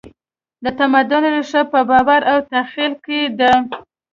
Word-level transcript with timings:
د 0.63 0.65
تمدن 0.79 1.23
ریښه 1.33 1.61
په 1.71 1.79
باور 1.89 2.21
او 2.31 2.37
تخیل 2.51 2.93
کې 3.05 3.19
ده. 3.39 3.51